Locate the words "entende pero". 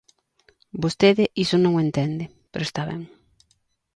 1.85-2.63